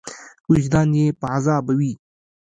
وجدان 0.49 0.89
یې 0.99 1.05
په 1.19 1.25
عذابوي. 1.35 1.93